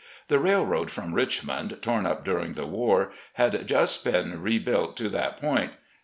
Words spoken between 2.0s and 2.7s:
up during the